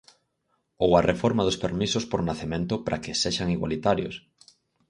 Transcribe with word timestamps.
Ou 0.83 0.91
a 0.99 1.05
reforma 1.11 1.45
dos 1.47 1.59
permisos 1.63 2.03
por 2.11 2.21
nacemento 2.29 2.73
para 2.85 3.01
que 3.03 3.17
sexan 3.23 3.49
igualitarios. 3.57 4.15